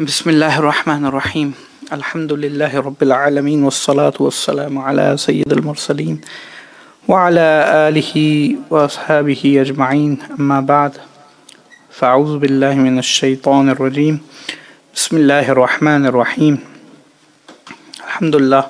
[0.00, 1.54] بسم الله الرحمن الرحيم
[1.92, 6.20] الحمد لله رب العالمين والصلاة والسلام على سيد المرسلين
[7.08, 8.14] وعلى آله
[8.70, 10.92] وأصحابه أجمعين أما بعد
[11.90, 14.20] فأعوذ بالله من الشيطان الرجيم
[14.94, 16.64] بسم الله الرحمن الرحيم
[18.04, 18.64] الحمد لله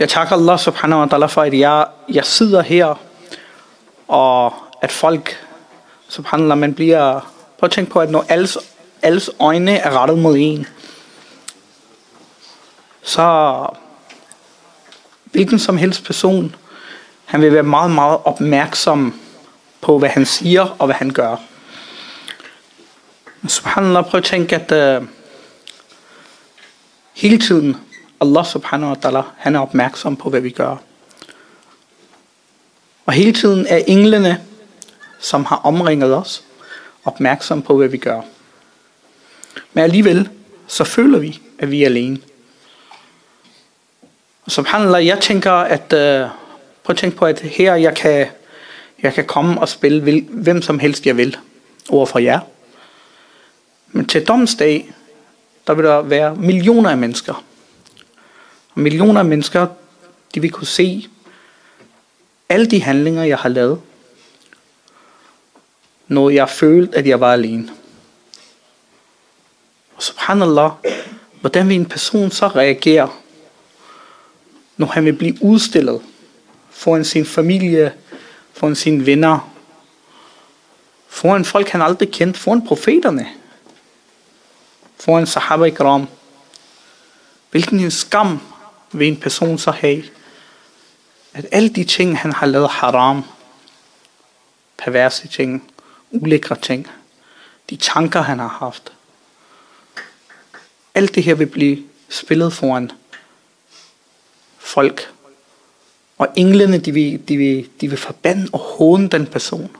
[0.00, 2.96] Jeg takker Allah subhanahu wa ta'ala for, at jeg, jeg sidder her,
[4.08, 4.52] og
[4.82, 5.36] at folk,
[6.08, 7.20] subhanallah, man bliver,
[7.58, 8.04] prøv på,
[9.02, 10.66] alles øjne er rettet mod en,
[13.02, 13.66] så
[15.24, 16.54] hvilken som helst person,
[17.24, 19.20] han vil være meget, meget opmærksom
[19.80, 21.36] på, hvad han siger og hvad han gør.
[23.48, 25.08] Subhanallah, prøv at tænke, at uh,
[27.14, 27.76] hele tiden,
[28.20, 30.76] Allah subhanahu wa ta'ala, han er opmærksom på, hvad vi gør.
[33.06, 34.44] Og hele tiden er englene,
[35.18, 36.42] som har omringet os,
[37.04, 38.20] opmærksom på, hvad vi gør.
[39.76, 40.28] Men alligevel,
[40.66, 42.18] så føler vi, at vi er alene.
[44.44, 46.28] Og subhanallah, jeg tænker, at øh,
[46.84, 48.26] prøv at tænke på, at her jeg kan,
[49.02, 51.36] jeg kan komme og spille vil, hvem som helst jeg vil
[51.88, 52.40] over for jer.
[53.88, 54.92] Men til domsdag,
[55.66, 57.44] der vil der være millioner af mennesker.
[58.74, 59.66] Og millioner af mennesker,
[60.34, 61.06] de vil kunne se
[62.48, 63.80] alle de handlinger, jeg har lavet,
[66.08, 67.70] når jeg følte, at jeg var alene.
[69.96, 70.70] Og subhanallah,
[71.40, 73.10] hvordan vil en person så reagere,
[74.76, 76.02] når han vil blive udstillet
[76.70, 77.94] foran sin familie,
[78.52, 79.52] foran sine venner,
[81.08, 83.26] foran folk, han aldrig kendt, foran profeterne,
[85.00, 86.08] foran sahaba ikram.
[87.50, 88.40] Hvilken en skam
[88.92, 90.02] vil en person så have,
[91.34, 93.24] at alle de ting, han har lavet haram,
[94.78, 95.72] perverse ting,
[96.10, 96.86] ulækre ting,
[97.70, 98.92] de tanker, han har haft,
[100.96, 102.90] alt det her vil blive spillet foran
[104.58, 105.12] folk.
[106.18, 109.70] Og englene, de vil, de vil, de vil forbande og håne den person.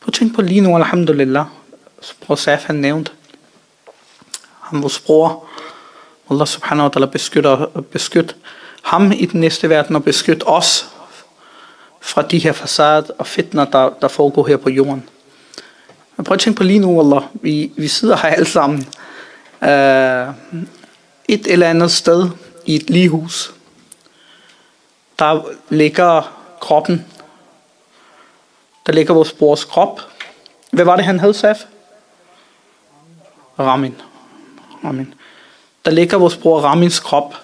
[0.00, 1.46] Prøv at tænke på lige nu, alhamdulillah,
[2.20, 3.12] Bror Saf han nævnte,
[4.60, 5.48] Han vores bror,
[6.30, 8.36] Allah subhanahu wa ta'ala beskytter, beskyt
[8.82, 10.88] ham i den næste verden og beskyt os
[12.00, 15.08] fra de her facader og fitner, der, der foregår her på jorden.
[16.16, 17.22] Men prøv at tænke på lige nu, Allah.
[17.32, 18.86] Vi, vi sidder her alle sammen
[19.62, 20.34] øh,
[21.28, 22.30] et eller andet sted
[22.66, 23.54] i et ligehus.
[25.18, 27.06] Der ligger kroppen.
[28.86, 30.00] Der ligger vores brors krop.
[30.72, 31.64] Hvad var det, han hed, Saf?
[33.58, 33.96] Ramin.
[34.84, 35.14] Ramin.
[35.84, 37.34] Der ligger vores bror Ramins krop.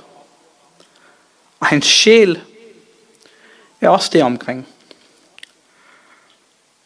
[1.61, 2.43] Og hans sjæl
[3.81, 4.69] er også der omkring.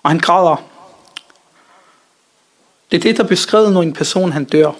[0.02, 0.56] Og han græder.
[2.90, 4.72] Det er det, der er beskrevet, når en person han dør.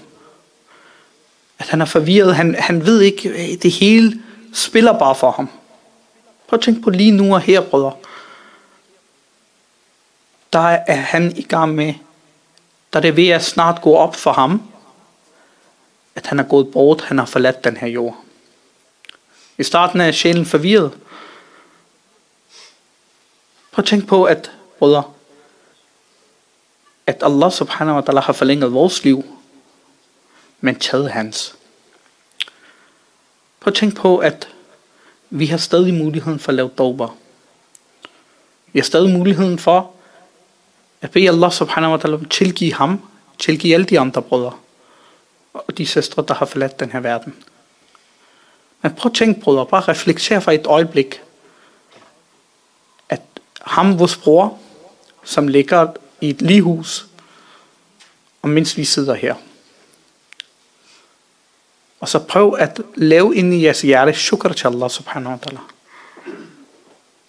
[1.62, 2.36] At han er forvirret.
[2.36, 4.22] Han, han ved ikke, øh, det hele
[4.54, 5.50] spiller bare for ham.
[6.48, 7.92] Prøv at tænke på lige nu og her, brødre.
[10.52, 11.94] Der er han i gang med,
[12.92, 14.62] der er det ved at snart gå op for ham,
[16.14, 18.16] at han er gået bort, han har forladt den her jord.
[19.58, 20.98] I starten er sjælen forvirret.
[23.72, 25.02] Prøv at tænke på, at brødre,
[27.06, 29.24] at Allah subhanahu wa ta'ala har forlænget vores liv,
[30.62, 31.54] men taget hans.
[33.60, 34.48] Prøv at tænke på, at
[35.30, 37.16] vi har stadig muligheden for at lave dober.
[38.72, 39.92] Vi har stadig muligheden for
[41.00, 43.08] at bede Allah subhanahu wa ta'ala tilgive ham,
[43.38, 44.52] tilgive alle de andre brødre
[45.52, 47.34] og de søstre, der har forladt den her verden.
[48.82, 51.22] Men prøv at tænke, brødre, bare reflekter for et øjeblik,
[53.08, 53.22] at
[53.60, 54.58] ham, vores bror,
[55.24, 57.06] som ligger i et lighus,
[58.42, 59.34] og mens vi sidder her.
[62.02, 65.60] Og så prøv at lave ind i jeres hjerte shukr til Allah subhanahu wa ta'ala.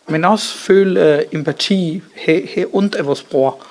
[0.07, 3.65] Men også føl uh, empati, have ondt af vores bror.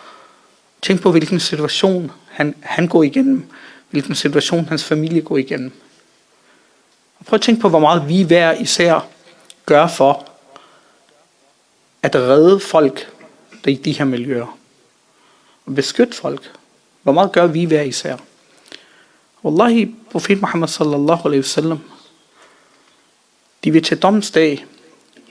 [0.82, 3.50] Tænk på, hvilken situation han, han går igennem
[3.92, 5.72] hvilken situation hans familie går igennem.
[7.18, 9.06] Og prøv at tænke på, hvor meget vi hver især
[9.66, 10.28] gør for
[12.02, 13.12] at redde folk
[13.64, 14.58] der i de her miljøer.
[15.66, 16.50] Og beskytte folk.
[17.02, 18.16] Hvor meget gør vi hver især?
[19.44, 21.80] Wallahi, profet Muhammad sallallahu alaihi wasallam,
[23.64, 24.66] de vil til domsdag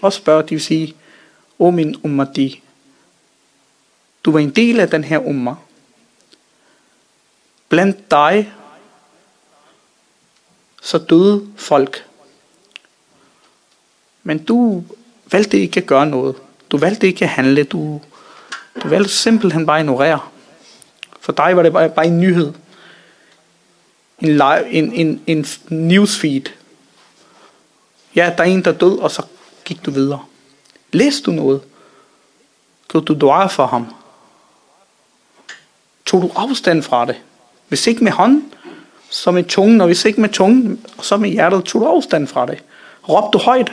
[0.01, 0.95] og spørge, de vil sige,
[1.59, 2.63] O min ummati,
[4.23, 5.55] du var en del af den her umma,
[7.71, 8.53] Blandt dig,
[10.81, 12.05] så døde folk.
[14.23, 14.83] Men du
[15.31, 16.35] valgte ikke at gøre noget.
[16.71, 17.63] Du valgte ikke at handle.
[17.63, 18.01] Du,
[18.83, 20.19] du valgte simpelthen bare at ignorere.
[21.19, 22.53] For dig var det bare, bare en nyhed
[24.21, 26.51] en, live, en, en, en newsfeed.
[28.15, 29.23] Ja, der er en, der død, og så
[29.65, 30.25] gik du videre.
[30.91, 31.61] Læste du noget?
[32.87, 33.93] Gjorde du dua for ham?
[36.05, 37.15] Tog du afstand fra det?
[37.67, 38.53] Hvis ikke med hånden,
[39.09, 42.45] så med tungen, og hvis ikke med tungen, så med hjertet, tog du afstand fra
[42.45, 42.63] det.
[43.09, 43.71] Råbte du højt?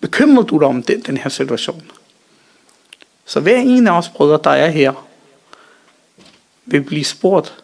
[0.00, 1.90] Bekymrede du dig om den, den her situation?
[3.24, 5.06] Så hver en af os brødre, der er her,
[6.66, 7.54] vil blive spurgt.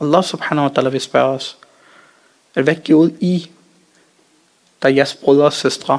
[0.00, 1.56] Allah subhanahu wa ta'ala vil spørge os,
[2.54, 3.50] at hvad gjorde I,
[4.82, 5.98] da jeres brødre og søstre,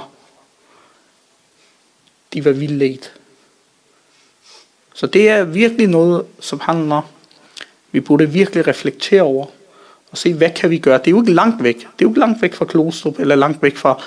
[2.33, 3.13] de var vildledt?
[4.93, 7.01] Så det er virkelig noget, subhanallah,
[7.91, 9.45] vi burde virkelig reflektere over,
[10.11, 10.97] og se, hvad kan vi gøre?
[10.97, 11.75] Det er jo ikke langt væk.
[11.75, 14.01] Det er jo ikke langt væk fra Klostrup, eller langt væk fra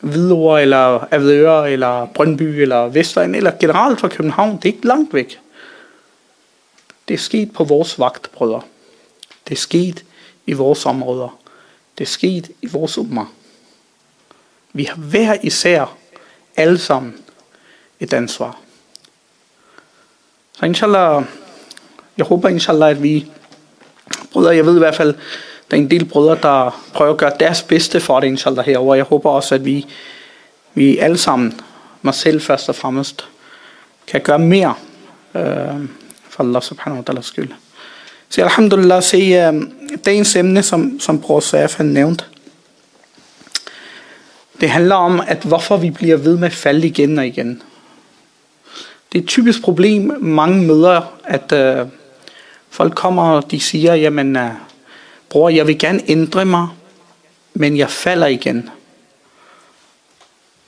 [0.00, 4.56] Hvidovre, eller Avedøre, eller Brøndby, eller Vestegn, eller generelt fra København.
[4.56, 5.40] Det er ikke langt væk.
[7.08, 8.62] Det er sket på vores vagt, brødre.
[9.48, 10.04] Det er sket
[10.46, 11.38] i vores områder.
[11.98, 13.32] Det er sket i vores ummer.
[14.72, 15.96] Vi har hver især
[16.56, 17.16] alle sammen
[18.00, 18.58] et ansvar.
[20.52, 21.24] Så inshallah,
[22.16, 23.26] jeg håber inshallah, at vi
[24.32, 25.14] brødre, jeg ved i hvert fald,
[25.70, 28.94] der er en del brødre, der prøver at gøre deres bedste for det, inshallah, herover.
[28.94, 29.86] Jeg håber også, at vi,
[30.74, 31.60] vi alle sammen,
[32.02, 33.28] mig selv først og fremmest,
[34.06, 34.74] kan gøre mere
[35.34, 35.88] øh,
[36.38, 37.50] for Allah subhanahu wa ta'ala skyld.
[38.28, 39.62] Så alhamdulillah, se øh,
[40.04, 42.26] dagens emne, som, som bror Saf han nævnt,
[44.60, 47.62] det handler om, at hvorfor vi bliver ved med at falde igen og igen.
[49.12, 51.86] Det er et typisk problem, mange møder, at øh,
[52.70, 54.50] folk kommer og de siger, jamen, øh,
[55.28, 56.68] bror, jeg vil gerne ændre mig,
[57.54, 58.70] men jeg falder igen.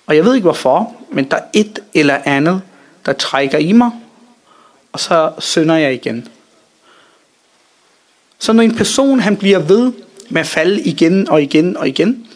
[0.06, 2.62] Og jeg ved ikke hvorfor, men der er et eller andet,
[3.06, 3.90] der trækker i mig,
[4.92, 6.28] og så synder jeg igen.
[8.38, 9.92] Så når en person han bliver ved
[10.30, 12.26] med at falde igen og igen og igen,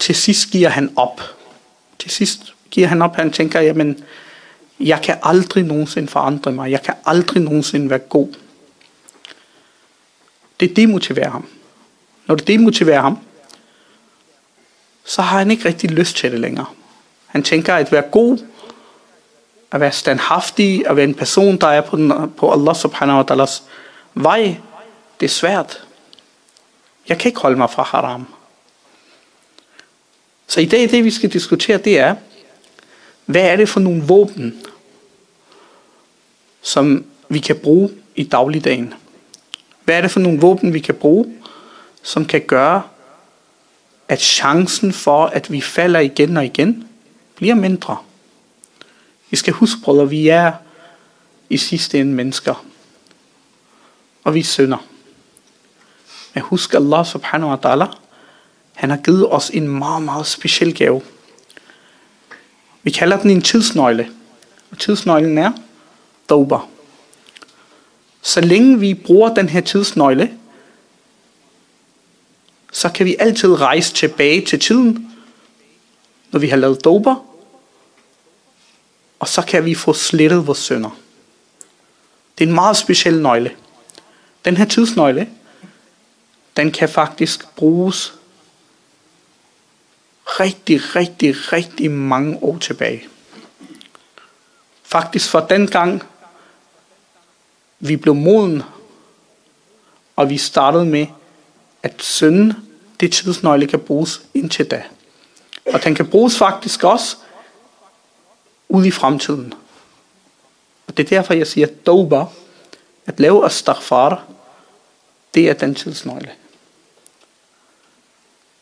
[0.00, 1.20] til sidst giver han op.
[1.98, 4.04] Til sidst giver han op, han tænker, jamen,
[4.80, 6.70] jeg kan aldrig nogensinde forandre mig.
[6.70, 8.28] Jeg kan aldrig nogensinde være god.
[10.60, 11.48] Det demotiverer ham.
[12.26, 13.18] Når det demotiverer ham,
[15.04, 16.66] så har han ikke rigtig lyst til det længere.
[17.26, 18.38] Han tænker at være god,
[19.74, 23.24] at være standhaftig, at være en person, der er på, den, på Allah subhanahu wa
[23.30, 23.62] ta'alas
[24.14, 24.56] vej,
[25.20, 25.86] det er svært.
[27.08, 28.26] Jeg kan ikke holde mig fra haram.
[30.46, 32.14] Så i dag, det vi skal diskutere, det er,
[33.24, 34.62] hvad er det for nogle våben,
[36.62, 38.94] som vi kan bruge i dagligdagen?
[39.84, 41.36] Hvad er det for nogle våben, vi kan bruge,
[42.02, 42.82] som kan gøre,
[44.08, 46.88] at chancen for, at vi falder igen og igen,
[47.36, 47.96] bliver mindre?
[49.34, 50.52] Vi skal huske, brødre, vi er
[51.50, 52.64] i sidste ende mennesker.
[54.24, 54.86] Og vi synder.
[56.34, 57.96] Men husk Allah subhanahu wa ta'ala,
[58.72, 61.02] han har givet os en meget, meget speciel gave.
[62.82, 64.10] Vi kalder den en tidsnøgle.
[64.70, 65.52] Og tidsnøglen er
[66.28, 66.60] Tawbah.
[68.22, 70.38] Så længe vi bruger den her tidsnøgle,
[72.72, 75.12] så kan vi altid rejse tilbage til tiden,
[76.30, 77.33] når vi har lavet dober,
[79.18, 80.90] og så kan vi få slettet vores sønder.
[82.38, 83.56] Det er en meget speciel nøgle.
[84.44, 85.28] Den her tidsnøgle,
[86.56, 88.14] den kan faktisk bruges
[90.26, 93.08] rigtig, rigtig, rigtig mange år tilbage.
[94.82, 96.02] Faktisk fra den gang,
[97.80, 98.62] vi blev moden,
[100.16, 101.06] og vi startede med,
[101.82, 102.54] at sønnen,
[103.00, 104.82] det tidsnøgle kan bruges indtil da.
[105.66, 107.16] Og den kan bruges faktisk også
[108.74, 109.54] ud i fremtiden.
[110.86, 111.88] Og det er derfor, jeg siger, at
[113.06, 114.24] at lave astaghfar,
[115.34, 116.30] det er den tidsnøgle.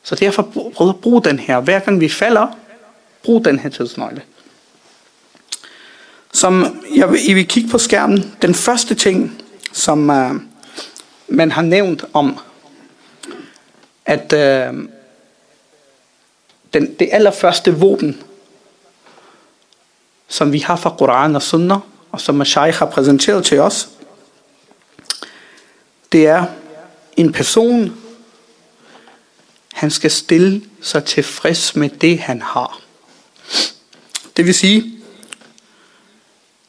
[0.03, 0.43] Så derfor
[0.75, 1.61] prøv at bruge den her.
[1.61, 2.47] Hver gang vi falder,
[3.23, 4.23] brug den her tidsnøgle.
[6.33, 8.35] Som jeg vil, I vil kigge på skærmen.
[8.43, 9.43] Den første ting,
[9.73, 10.41] som uh,
[11.29, 12.39] man har nævnt om,
[14.07, 14.85] at uh,
[16.73, 18.23] den, det allerførste våben,
[20.33, 21.79] som vi har fra Koran og Sunnah,
[22.13, 23.89] og som Mashaykh har præsenteret til os,
[26.13, 26.45] det er
[27.17, 27.97] en person,
[29.73, 32.81] han skal stille sig tilfreds med det, han har.
[34.37, 34.93] Det vil sige,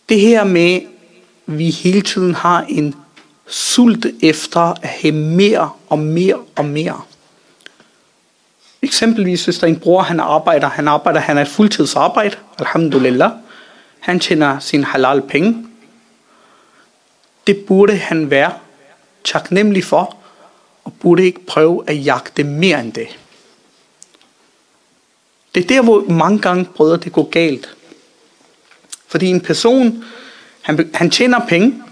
[0.10, 0.88] det her med, at
[1.46, 2.96] vi hele tiden har en
[3.48, 7.02] sult efter at have mere og mere og mere.
[8.82, 13.32] Eksempelvis hvis der er en bror, han arbejder, han arbejder, han er et fuldtidsarbejde, alhamdulillah.
[14.04, 15.68] Han tjener sin halal penge.
[17.48, 18.54] det burde han være
[19.24, 20.18] taknemmelig for,
[20.84, 23.20] og burde ikke prøve at jagte mere end det.
[25.56, 27.76] Det er der, hvor mange gange brødre det går galt.
[29.08, 30.04] Fordi en person,
[30.62, 31.84] han, han tjener penge,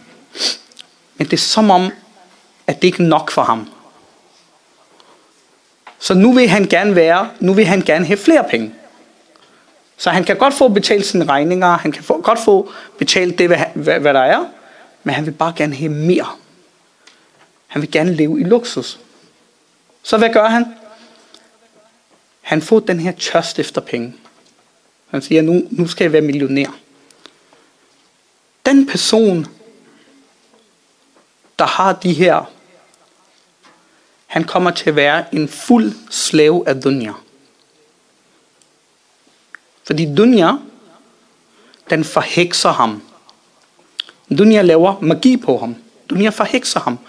[1.18, 1.92] men det er som om,
[2.68, 3.70] at det ikke er nok for ham.
[6.00, 8.74] Så nu vil han gerne være, nu vil han gerne have flere penge.
[10.02, 13.48] Så han kan godt få betalt sine regninger, han kan få, godt få betalt det,
[13.48, 14.46] hvad, hvad, hvad der er,
[15.04, 16.28] men han vil bare gerne have mere.
[17.68, 19.00] Han vil gerne leve i luksus.
[20.04, 20.66] Så hvad gør han?
[22.42, 24.16] Han får den her tørst efter penge.
[25.10, 26.78] Han siger, nu, nu skal jeg være millionær.
[28.66, 29.48] Den person,
[31.60, 32.52] der har de her,
[34.28, 37.12] han kommer til at være en fuld slave af dunja.
[39.92, 40.52] Fordi dunya,
[41.90, 43.02] den forhekser ham.
[44.38, 45.76] Dunya laver magi på ham.
[46.10, 47.00] Dunya forhekser ham.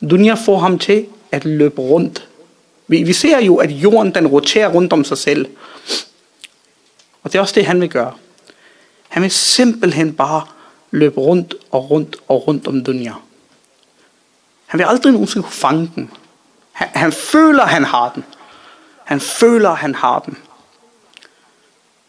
[0.00, 2.28] Dunya får ham til at løbe rundt.
[2.88, 5.46] Vi, vi ser jo, at jorden den roterer rundt om sig selv.
[7.22, 8.12] Og det er også det, han vil gøre.
[9.08, 10.46] Han vil simpelthen bare
[10.90, 13.14] løbe rundt og rundt og rundt om dunya.
[14.66, 16.10] Han vil aldrig nogensinde kunne fange den.
[16.72, 18.24] Han, han føler, han har den.
[19.04, 20.36] Han føler, han har den.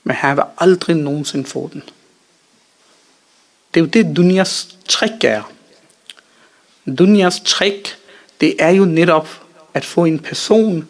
[0.07, 1.83] Men han vil aldrig nogensinde få den.
[3.73, 5.51] Det er jo det, Dunjas trick er.
[6.97, 7.97] Dunjas trick,
[8.41, 9.29] det er jo netop
[9.73, 10.87] at få en person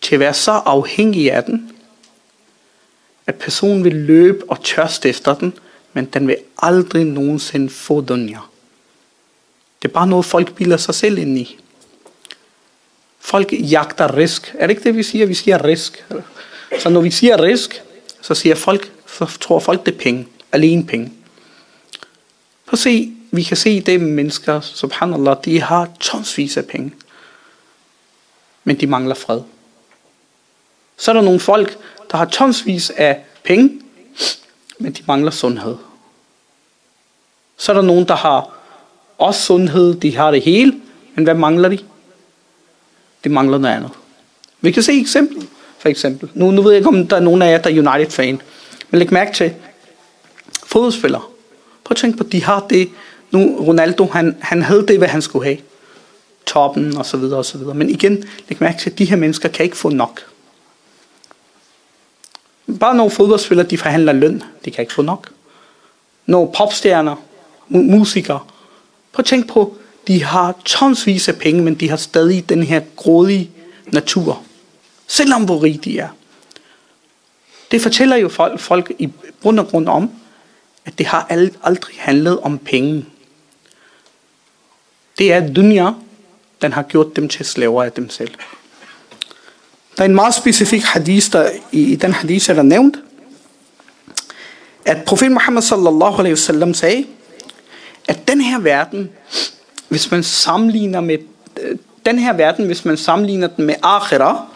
[0.00, 1.72] til at være så afhængig af den,
[3.26, 5.58] at personen vil løbe og tørste efter den,
[5.92, 8.38] men den vil aldrig nogensinde få dunja.
[9.82, 11.58] Det er bare noget, folk bilder sig selv ind i.
[13.18, 14.54] Folk jagter risk.
[14.58, 15.26] Er det ikke det, vi siger?
[15.26, 16.04] Vi siger risk.
[16.78, 17.82] Så når vi siger risk,
[18.20, 20.28] så siger folk, så tror folk, det er penge.
[20.52, 21.12] Alene penge.
[22.66, 26.92] Prøv at se, vi kan se det mennesker, subhanallah, de har tonsvis af penge.
[28.64, 29.40] Men de mangler fred.
[30.96, 31.78] Så er der nogle folk,
[32.10, 33.80] der har tonsvis af penge,
[34.78, 35.76] men de mangler sundhed.
[37.56, 38.58] Så er der nogen, der har
[39.18, 40.80] også sundhed, de har det hele,
[41.14, 41.78] men hvad mangler de?
[43.24, 43.90] De mangler noget andet.
[44.60, 45.48] Vi kan se eksempel,
[45.80, 46.30] for eksempel.
[46.34, 48.42] Nu, nu ved jeg ikke, om der er nogen af jer, der er United-fan.
[48.90, 49.54] Men læg mærke til,
[50.66, 51.22] fodboldspillere.
[51.84, 52.90] Prøv at tænke på, de har det.
[53.30, 55.58] Nu, Ronaldo, han, han havde det, hvad han skulle have.
[56.46, 57.74] Toppen, og så videre, og så videre.
[57.74, 60.20] Men igen, læg mærke til, at de her mennesker kan ikke få nok.
[62.80, 64.42] Bare når fodboldspillere, de forhandler løn.
[64.64, 65.30] De kan ikke få nok.
[66.26, 67.16] Når popstjerner,
[67.68, 68.40] musikere.
[69.12, 72.80] Prøv at tænke på, de har tonsvis af penge, men de har stadig den her
[72.96, 73.50] grådige
[73.86, 74.42] natur.
[75.10, 76.08] Selvom hvor rige de er.
[77.70, 79.10] Det fortæller jo folk, folk i
[79.42, 80.10] bund og grund om,
[80.84, 81.26] at det har
[81.62, 83.06] aldrig handlet om penge.
[85.18, 85.92] Det er dunya,
[86.62, 88.34] den har gjort dem til slaver af dem selv.
[89.96, 92.96] Der er en meget specifik hadith, der i, i den hadith er der nævnt,
[94.84, 97.06] at profet Muhammad sallallahu alaihi wasallam sagde,
[98.08, 99.10] at den her verden,
[99.88, 101.18] hvis man sammenligner med
[101.60, 104.49] øh, den her verden, hvis man sammenligner den med akhira,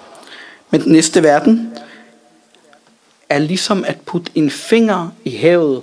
[0.71, 1.79] med den næste verden,
[3.29, 5.83] er ligesom at putte en finger i havet,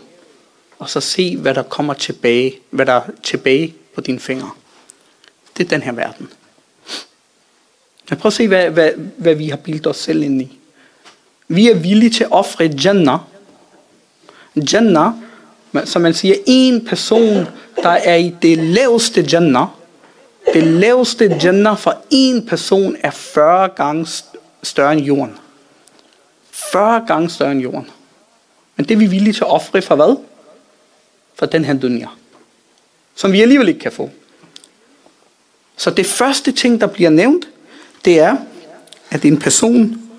[0.80, 4.52] og så se, hvad der kommer tilbage, hvad der er tilbage på dine fingre.
[5.58, 6.30] Det er den her verden.
[8.10, 10.60] Men prøv at se, hvad, hvad, hvad vi har bildet os selv ind i.
[11.48, 13.20] Vi er villige til at ofre Jannah.
[14.74, 15.12] Jannah,
[15.86, 17.48] som man siger, en person,
[17.84, 19.68] der er i det laveste Jannah.
[20.54, 24.08] Det laveste Jannah for en person er 40 gange
[24.64, 25.38] større end jorden.
[26.52, 27.90] 40 gange større end jorden.
[28.76, 30.16] Men det er vi villige til at ofre for hvad?
[31.36, 32.08] For den her dunya.
[33.16, 34.10] Som vi alligevel ikke kan få.
[35.78, 37.50] Så det første ting, der bliver nævnt,
[38.06, 38.38] det er,
[39.10, 40.10] at en person,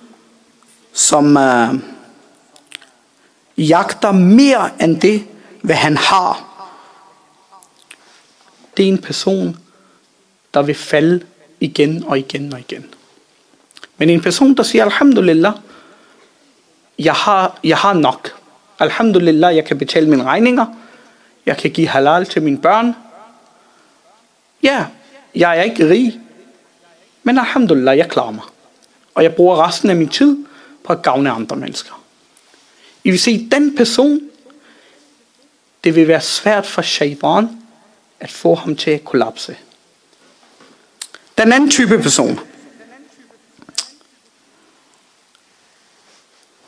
[0.92, 1.74] som øh,
[3.56, 5.24] jagter mere end det,
[5.62, 6.48] hvad han har,
[8.76, 9.56] det er en person,
[10.54, 11.26] der vil falde
[11.60, 12.94] igen og igen og igen.
[13.96, 15.52] Men en person, der siger, Alhamdulillah,
[16.98, 18.34] jeg har, jeg har nok.
[18.78, 20.66] Alhamdulillah, jeg kan betale mine regninger.
[21.46, 22.96] Jeg kan give halal til mine børn.
[24.62, 24.86] Ja,
[25.34, 26.20] jeg er ikke rig.
[27.22, 28.44] Men alhamdulillah, jeg klarer mig.
[29.14, 30.36] Og jeg bruger resten af min tid
[30.84, 32.02] på at gavne andre mennesker.
[33.04, 34.20] I vil se, den person,
[35.84, 37.48] det vil være svært for shaitan
[38.20, 39.56] at få ham til at kollapse.
[41.38, 42.40] Den anden type person,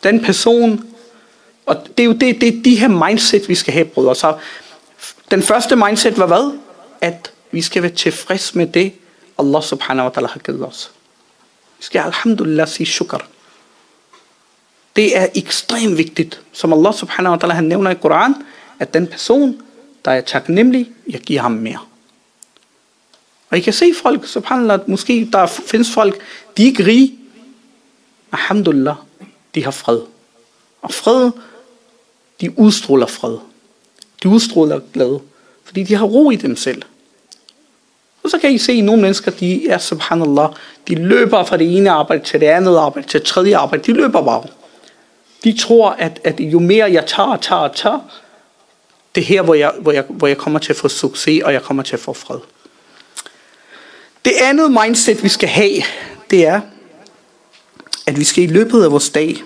[0.04, 0.84] Den person,
[1.66, 4.14] og det er jo det, det er de her mindset, vi skal have, brødre.
[4.14, 4.36] Så
[5.30, 6.58] Den første mindset var hvad?
[7.00, 8.92] At vi skal være tilfreds med det,
[9.38, 10.90] Allah subhanahu wa ta'ala har givet os.
[11.78, 13.18] Vi skal alhamdulillah sige shukr.
[14.96, 18.34] Det er ekstremt vigtigt, som Allah subhanahu wa ta'ala han nævner i Koran,
[18.78, 19.62] at den person,
[20.04, 21.78] der er taknemmelig, jeg giver ham mere.
[23.50, 26.20] Og I kan se folk, subhanallah, måske der findes folk,
[26.56, 27.18] de er ikke rige.
[28.32, 28.94] Alhamdulillah,
[29.54, 30.00] de har fred.
[30.82, 31.30] Og fred,
[32.40, 33.38] de udstråler fred.
[34.22, 35.20] De udstråler glæde,
[35.64, 36.82] fordi de har ro i dem selv.
[38.22, 40.48] Og så kan I se, at nogle mennesker, de er subhanallah,
[40.88, 43.84] de løber fra det ene arbejde til det andet arbejde, til det tredje arbejde.
[43.84, 44.44] De løber bare.
[45.44, 47.98] De tror, at, at jo mere jeg tager, tager, tager,
[49.14, 51.52] det er her, hvor jeg, hvor, jeg, hvor jeg kommer til at få succes, og
[51.52, 52.38] jeg kommer til at få fred.
[54.24, 55.82] Det andet mindset, vi skal have,
[56.30, 56.60] det er,
[58.06, 59.42] at vi skal i løbet af vores dag,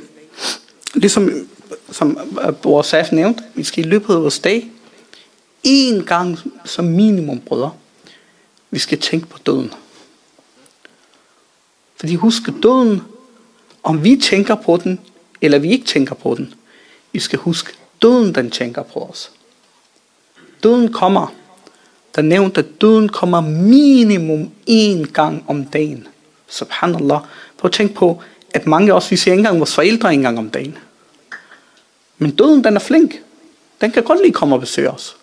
[0.95, 1.49] ligesom
[1.91, 4.71] som øh, Bor Saf nævnte, vi skal i løbet af vores dag,
[5.63, 7.73] en gang som minimum, brødre,
[8.71, 9.73] vi skal tænke på døden.
[11.97, 13.03] Fordi husk døden,
[13.83, 15.01] om vi tænker på den,
[15.41, 16.55] eller vi ikke tænker på den,
[17.13, 17.73] vi skal huske,
[18.03, 19.31] døden den tænker på os.
[20.63, 21.35] Døden kommer.
[22.17, 26.09] Der nævnte, at døden kommer minimum én gang om dagen.
[26.49, 27.21] Subhanallah.
[27.59, 28.23] Prøv at tænke på,
[28.55, 30.79] at mange af os, vi ser ikke engang vores forældre en gang om dagen.
[32.19, 33.15] Men døden, den er flink.
[33.81, 35.17] Den kan godt lige komme og besøge os.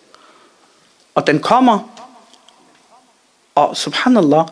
[1.14, 1.96] Og den kommer,
[3.54, 4.46] og subhanallah,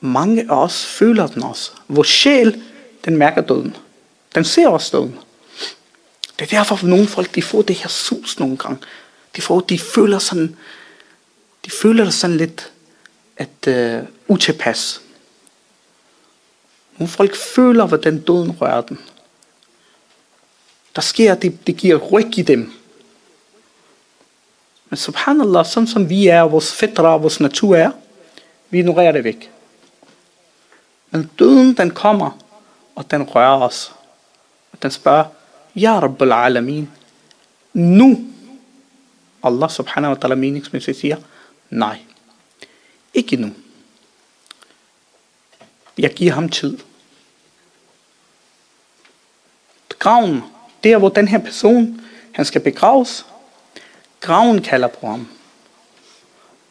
[0.00, 1.70] mange af os føler den også.
[1.88, 2.62] Vores sjæl,
[3.04, 3.76] den mærker døden.
[4.34, 5.18] Den ser også døden.
[6.38, 8.78] Det er derfor, at nogle folk, de får det her sus nogle gange.
[9.36, 10.56] De, får, de føler sådan,
[11.64, 12.72] de føler sådan lidt
[13.36, 15.00] at øh, utilpas.
[16.98, 18.98] Nogle folk føler, hvordan døden rører dem.
[20.96, 22.72] Der sker, det, det giver ryg i dem.
[24.90, 27.90] Men subhanallah, sådan som vi er, vores fætter vores natur er,
[28.70, 29.50] vi ignorerer det væk.
[31.10, 32.38] Men døden, den kommer,
[32.94, 33.94] og den rører os.
[34.72, 35.24] Og den spørger,
[35.76, 36.90] Ja Rabbul Alamin,
[37.72, 38.26] nu,
[39.42, 41.16] Allah subhanahu wa ta'ala meningsmæssigt siger,
[41.70, 41.98] nej,
[43.14, 43.50] ikke nu.
[45.98, 46.78] Jeg giver ham tid.
[49.98, 50.42] Graven,
[50.84, 52.00] der hvor den her person,
[52.32, 53.26] han skal begraves,
[54.20, 55.28] graven kalder på ham.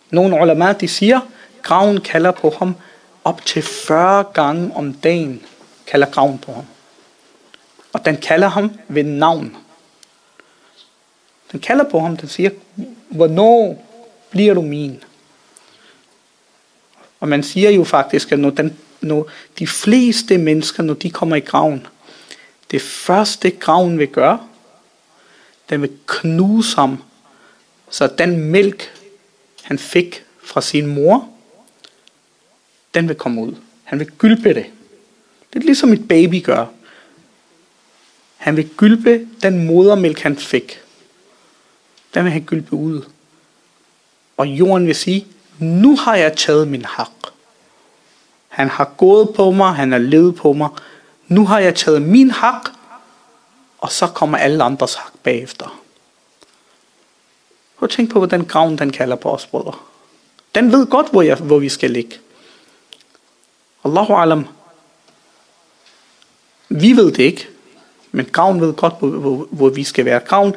[0.10, 1.20] Nogle ulama, de siger,
[1.62, 2.76] graven kalder på ham
[3.24, 5.46] op til 40 gange om dagen,
[5.88, 6.66] kalder graven på ham.
[7.94, 9.58] Og den kalder ham ved navn.
[11.52, 12.50] Den kalder på ham, den siger,
[13.10, 13.86] hvornår
[14.30, 15.04] bliver du min?
[17.20, 21.36] Og man siger jo faktisk, at når, den, når de fleste mennesker, når de kommer
[21.36, 21.88] i graven,
[22.72, 24.48] det første graven vil gøre,
[25.70, 27.04] den vil knuse ham,
[27.90, 28.92] så den mælk,
[29.64, 31.30] han fik fra sin mor,
[32.94, 33.56] den vil komme ud.
[33.84, 34.66] Han vil gylpe det.
[35.54, 36.66] Det er ligesom et baby gør.
[38.38, 40.80] Han vil gylpe den modermælk, han fik.
[42.14, 43.02] Den vil han gylpe ud.
[44.38, 45.28] Og jorden vil sige,
[45.60, 47.25] nu har jeg taget min hak.
[48.56, 50.70] Han har gået på mig, han har levet på mig.
[51.28, 52.70] Nu har jeg taget min hak,
[53.78, 55.80] og så kommer alle andres hak bagefter.
[57.78, 59.74] Prøv at tænk på, hvordan graven den kalder på os, brødre.
[60.56, 62.18] Den ved godt, hvor, jeg, hvor vi skal ligge.
[63.86, 64.48] Allahu alam.
[66.70, 67.48] Vi ved det ikke,
[68.12, 70.20] men graven ved godt, hvor, hvor, hvor vi skal være.
[70.20, 70.56] Graven,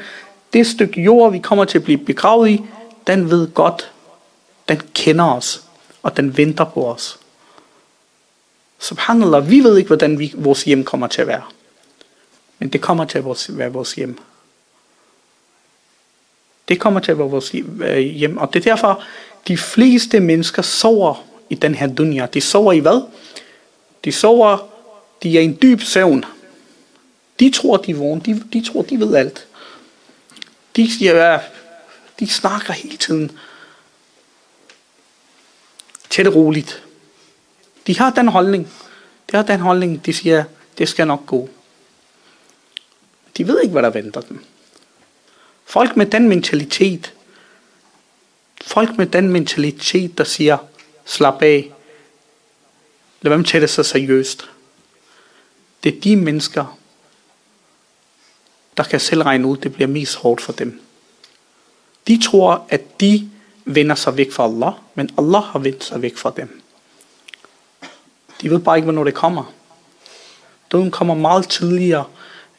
[0.52, 2.64] det stykke jord, vi kommer til at blive begravet i,
[3.06, 3.92] den ved godt,
[4.68, 5.64] den kender os,
[6.02, 7.17] og den venter på os.
[8.78, 11.42] Subhanallah, vi ved ikke, hvordan vi, vores hjem kommer til at være.
[12.58, 14.18] Men det kommer til at være vores hjem.
[16.68, 17.50] Det kommer til at være vores
[18.14, 18.36] hjem.
[18.38, 19.04] Og det er derfor,
[19.48, 22.26] de fleste mennesker sover i den her dunya.
[22.26, 23.02] De sover i hvad?
[24.04, 24.68] De sover,
[25.22, 26.24] de er i en dyb søvn.
[27.40, 28.20] De tror, de er vågne.
[28.20, 29.46] De, de tror, de ved alt.
[30.76, 31.40] De, siger,
[32.20, 33.38] de snakker hele tiden.
[36.10, 36.82] Tæt roligt.
[37.88, 38.68] De har den holdning.
[39.30, 40.44] De har den holdning, de siger,
[40.78, 41.48] det skal nok gå.
[43.36, 44.44] De ved ikke, hvad der venter dem.
[45.64, 47.14] Folk med den mentalitet,
[48.62, 50.58] folk med den mentalitet, der siger,
[51.04, 51.72] slap af,
[53.22, 54.50] lad være med at tage det så seriøst.
[55.84, 56.78] Det er de mennesker,
[58.76, 60.80] der kan selv regne ud, det bliver mest hårdt for dem.
[62.08, 63.30] De tror, at de
[63.64, 66.57] vender sig væk fra Allah, men Allah har vendt sig væk fra dem.
[68.42, 69.52] De ved bare ikke, hvornår det kommer.
[70.72, 72.04] Døden kommer meget tidligere,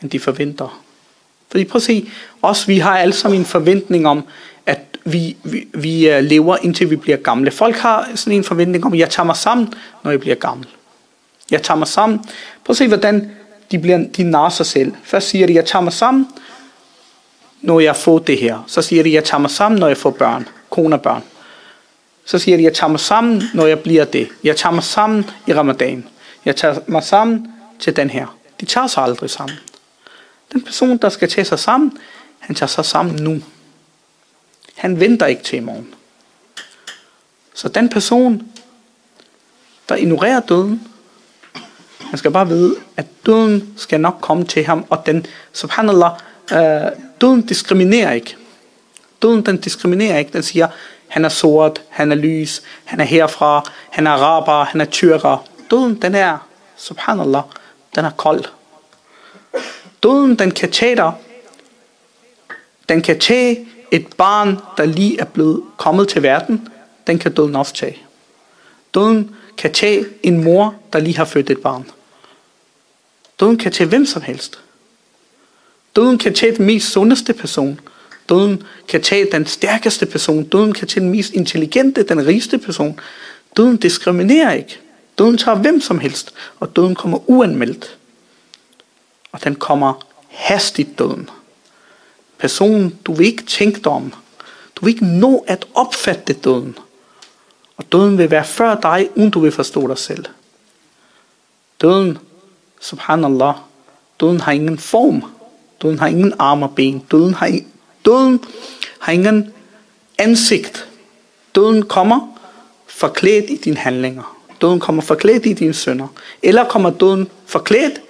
[0.01, 0.81] end de forventer.
[1.51, 2.09] Fordi prøv at se,
[2.41, 4.23] os vi har alle sammen en forventning om,
[4.65, 7.51] at vi, vi, vi øh, lever indtil vi bliver gamle.
[7.51, 10.67] Folk har sådan en forventning om, at jeg tager mig sammen, når jeg bliver gammel.
[11.51, 12.19] Jeg tager mig sammen.
[12.63, 13.31] Prøv at se, hvordan
[13.71, 14.93] de, bliver, de narrer sig selv.
[15.03, 16.27] Først siger de, jeg tager mig sammen,
[17.61, 18.63] når jeg får det her.
[18.67, 21.23] Så siger de, jeg tager mig sammen, når jeg får børn, kone og børn.
[22.29, 24.29] Så siger de, jeg tager mig sammen, når jeg bliver det.
[24.43, 26.07] Jeg tager mig sammen i ramadan.
[26.45, 27.47] Jeg tager mig sammen
[27.79, 28.37] til den her.
[28.59, 29.57] De tager sig aldrig sammen.
[30.53, 31.97] Den person, der skal tage sig sammen,
[32.39, 33.41] han tager sig sammen nu.
[34.75, 35.93] Han venter ikke til i morgen.
[37.53, 38.43] Så den person,
[39.89, 40.87] der ignorerer døden,
[41.99, 46.11] han skal bare vide, at døden skal nok komme til ham, og den, subhanallah,
[46.51, 48.35] øh, døden diskriminerer ikke.
[49.21, 50.33] Døden, den diskriminerer ikke.
[50.33, 50.67] Den siger,
[51.09, 55.45] han er sort, han er lys, han er herfra, han er araber, han er tyrker.
[55.71, 56.37] Døden, den er,
[56.77, 57.43] subhanallah,
[57.95, 58.45] den er kold.
[60.03, 61.13] Døden, den kan tage dig.
[62.89, 66.67] Den kan tage et barn, der lige er blevet kommet til verden.
[67.07, 67.97] Den kan døden også tage.
[68.93, 71.91] Døden kan tage en mor, der lige har født et barn.
[73.39, 74.59] Døden kan tage hvem som helst.
[75.95, 77.79] Døden kan tage den mest sundeste person.
[78.29, 80.43] Døden kan tage den stærkeste person.
[80.43, 82.99] Døden kan tage den mest intelligente, den rigeste person.
[83.57, 84.79] Døden diskriminerer ikke.
[85.17, 87.97] Døden tager hvem som helst, og døden kommer uanmeldt.
[89.31, 91.29] Og den kommer hastigt døden.
[92.37, 94.13] Personen, du vil ikke tænke dig om.
[94.75, 96.77] Du vil ikke nå at opfatte døden.
[97.77, 100.25] Og døden vil være før dig, uden du vil forstå dig selv.
[101.81, 102.17] Døden,
[102.81, 103.55] subhanallah,
[104.19, 105.23] døden har ingen form.
[105.81, 106.99] Døden har ingen arme og ben.
[107.11, 107.59] Døden har,
[108.09, 108.43] døden
[108.99, 109.53] har ingen
[110.17, 110.87] ansigt.
[111.55, 112.39] Døden kommer
[112.87, 114.37] forklædt i dine handlinger.
[114.61, 116.07] Døden kommer forklædt i dine sønder.
[116.43, 118.01] Eller kommer døden forklædt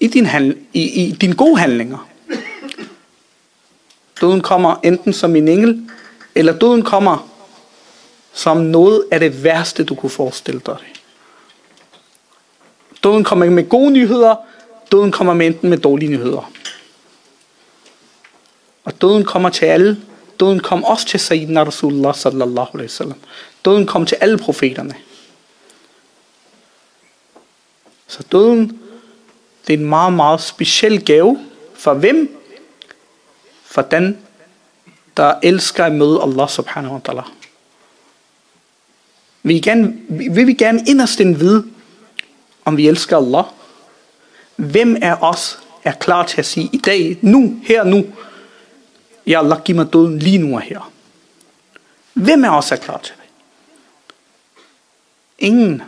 [0.00, 2.08] i, din handl- i, i dine gode handlinger.
[4.20, 5.90] Døden kommer enten som en engel,
[6.34, 7.28] eller døden kommer
[8.32, 10.76] som noget af det værste, du kunne forestille dig.
[13.04, 14.36] Døden kommer med gode nyheder,
[14.92, 16.50] døden kommer med enten med dårlige nyheder.
[18.84, 20.02] Og døden kommer til alle.
[20.40, 23.18] Døden kom også til Sayyidina Rasulullah sallallahu alaihi wasallam.
[23.64, 24.94] Døden kom til alle profeterne.
[28.06, 28.80] Så døden,
[29.66, 31.38] det er en meget, meget speciel gave.
[31.74, 32.38] For hvem?
[33.64, 34.18] For den,
[35.16, 37.30] der elsker at møde Allah subhanahu wa ta'ala.
[39.42, 41.66] Vi gerne, vil vi gerne inderst vide,
[42.64, 43.44] om vi elsker Allah?
[44.56, 48.06] Hvem af os er klar til at sige i dag, nu, her nu,
[49.30, 50.92] Ja Allah, giv mig døden lige nu og her.
[52.12, 53.24] Hvem er også er klar til det?
[55.38, 55.82] Ingen.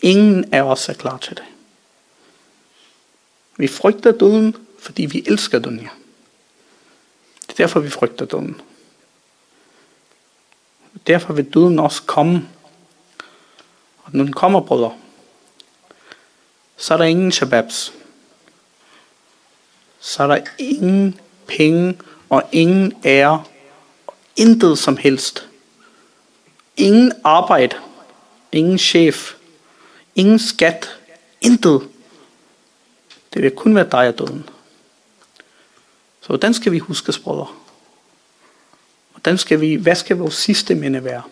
[0.00, 1.44] Ingen er også er klar til det.
[3.56, 5.78] Vi frygter døden, fordi vi elsker døden.
[7.40, 8.60] Det er derfor, vi frygter døden.
[11.06, 12.48] Derfor vil døden også komme.
[14.04, 14.96] Og når den kommer, brødre,
[16.76, 17.92] så er der ingen shababs.
[20.00, 23.44] Så er der ingen penge og ingen ære.
[24.36, 25.48] Intet som helst.
[26.76, 27.76] Ingen arbejde.
[28.52, 29.34] Ingen chef.
[30.14, 30.98] Ingen skat.
[31.40, 31.88] Intet.
[33.34, 34.48] Det vil kun være dig og døden.
[36.20, 37.46] Så hvordan skal vi huske, brødre?
[39.10, 41.22] Hvordan skal vi, hvad skal vores sidste minde være?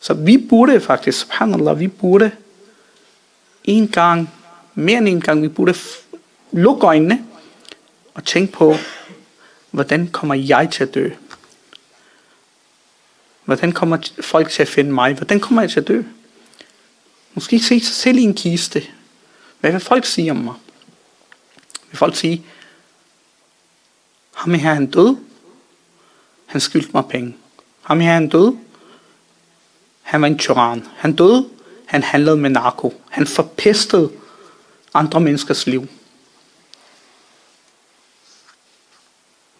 [0.00, 2.30] Så vi burde faktisk, subhanallah, vi burde
[3.64, 4.30] en gang,
[4.74, 5.74] mere end en gang, vi burde
[6.52, 7.26] lukke øjnene
[8.14, 8.74] og tænke på,
[9.70, 11.10] hvordan kommer jeg til at dø?
[13.44, 15.14] Hvordan kommer folk til at finde mig?
[15.14, 16.02] Hvordan kommer jeg til at dø?
[17.34, 18.82] Måske se sig selv i en kiste.
[19.60, 20.54] Hvad vil folk sige om mig?
[21.90, 22.44] Vil folk sige,
[24.34, 25.16] ham her han død?
[26.46, 27.36] Han skyldte mig penge.
[27.82, 28.56] Ham her han død?
[30.02, 30.86] Han var en tyran.
[30.96, 31.48] Han døde.
[31.84, 33.02] Han handlede med narko.
[33.10, 34.10] Han forpestede
[34.94, 35.88] andre menneskers liv.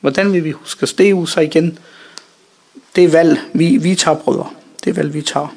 [0.03, 0.93] Hvordan vil vi huske os?
[0.93, 1.79] Det så igen,
[2.97, 4.51] det er valg, vi, vi tager, brødre.
[4.85, 5.55] Det er valg, vi tager.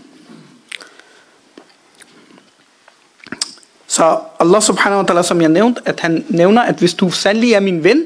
[3.88, 7.53] Så Allah subhanahu wa ta'ala, som jeg nævnte, at han nævner, at hvis du sandelig
[7.53, 8.05] er min ven,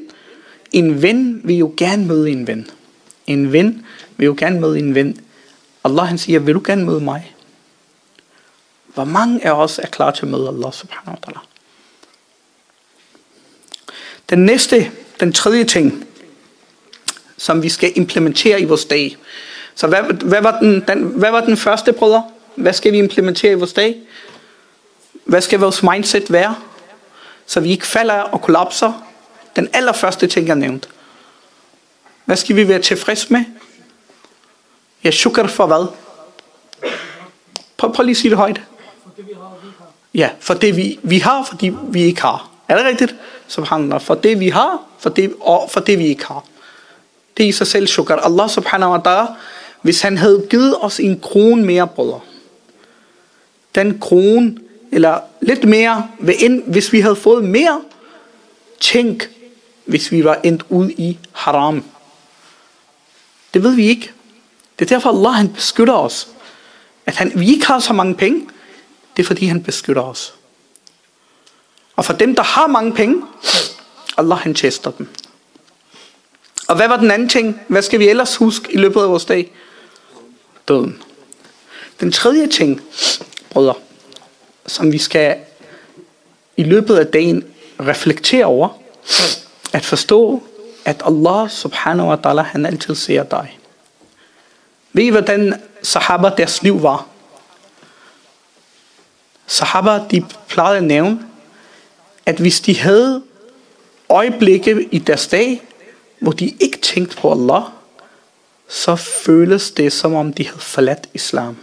[0.72, 2.68] en ven vil jo gerne møde en ven.
[3.28, 3.86] En ven
[4.18, 5.20] vil jo gerne møde en ven.
[5.84, 7.36] Allah han siger, vil du gerne møde mig?
[8.94, 11.40] Hvor mange af os er klar til at møde Allah subhanahu wa ta'ala?
[14.30, 16.06] Den næste, den tredje ting,
[17.40, 19.18] som vi skal implementere i vores dag.
[19.76, 22.24] Så hvad, hvad, var, den, den, hvad var den første, brødre?
[22.56, 23.98] Hvad skal vi implementere i vores dag?
[25.26, 26.56] Hvad skal vores mindset være?
[27.46, 28.94] Så vi ikke falder og kollapser.
[29.56, 30.88] Den allerførste ting, jeg nævnte.
[32.26, 33.44] Hvad skal vi være tilfreds med?
[35.04, 35.88] Ja, sukker for hvad?
[37.78, 38.62] Prøv, prøv lige at sige det højt.
[40.14, 42.50] Ja, for det vi, vi har, fordi vi ikke har.
[42.68, 43.16] Er det rigtigt?
[43.48, 46.46] Så handler For det vi har, for det, og for det vi ikke har.
[47.40, 48.12] Det er i sig selv shukr.
[48.14, 49.28] Allah subhanahu wa ta'ala,
[49.82, 52.20] hvis han havde givet os en krone mere, brødre.
[53.76, 54.58] Den krone,
[54.92, 56.08] eller lidt mere,
[56.68, 57.82] hvis vi havde fået mere,
[58.80, 59.30] tænk,
[59.86, 61.84] hvis vi var endt ud i haram.
[63.54, 64.12] Det ved vi ikke.
[64.80, 66.28] Det er derfor, Allah han beskytter os.
[67.06, 68.48] At han, vi ikke har så mange penge,
[69.18, 70.34] det er fordi, han beskytter os.
[71.96, 73.22] Og for dem, der har mange penge,
[74.18, 75.08] Allah han tester dem.
[76.70, 77.62] Og hvad var den anden ting?
[77.68, 79.52] Hvad skal vi ellers huske i løbet af vores dag?
[80.68, 81.04] Døden.
[82.00, 82.82] Den tredje ting,
[83.50, 83.74] brødre,
[84.68, 85.38] som vi skal
[86.58, 87.46] i løbet af dagen
[87.80, 88.70] reflektere over,
[89.74, 90.44] at forstå,
[90.86, 93.60] at Allah subhanahu wa ta'ala, han altid ser dig.
[94.94, 97.08] Ved I, hvordan sahaba deres liv var?
[99.48, 101.20] Sahaba, de plejede at nævne,
[102.26, 103.24] at hvis de havde
[104.10, 105.69] øjeblikke i deres dag,
[106.20, 107.64] hvor de ikke tænkte på Allah,
[108.68, 111.58] så føles det som om de havde forladt islam.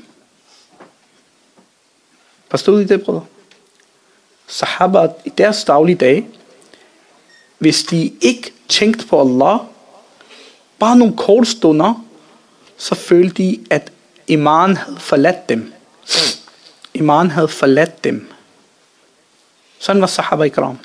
[2.50, 3.26] Forstod I det, brødre?
[4.46, 6.28] Sahaba i deres daglige dage,
[7.58, 9.58] hvis de ikke tænkte på Allah,
[10.78, 12.04] bare nogle korte stunder,
[12.76, 13.92] så følte de, at
[14.26, 15.72] iman havde forladt dem.
[16.94, 18.32] Iman havde forladt dem.
[19.78, 20.78] Sådan var sahaba kram.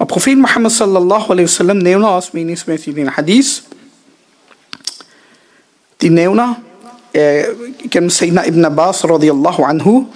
[0.00, 3.48] Og profet Muhammad sallallahu alaihi wasallam nævner også meningsmæssigt i en hadith.
[6.02, 6.54] De nævner
[7.14, 7.44] øh,
[7.90, 10.06] gennem Sayyidina ibn Abbas radiyallahu anhu,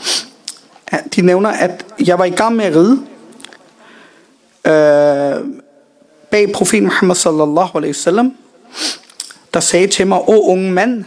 [1.17, 2.99] de nævner, at jeg var i gang med at ride
[4.67, 5.45] øh,
[6.31, 8.33] bag profet Muhammad sallallahu alaihi wasallam,
[9.55, 11.05] der sagde til mig, åh unge mand,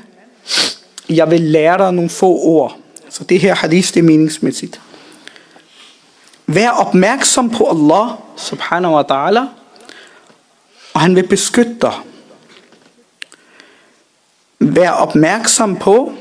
[1.10, 2.78] jeg vil lære dig nogle få ord.
[3.10, 4.82] Så det her hadith, det er meningsmæssigt.
[6.48, 9.42] Vær opmærksom på Allah subhanahu wa ta'ala,
[10.94, 11.94] og han vil beskytte dig.
[14.60, 16.14] Vær opmærksom på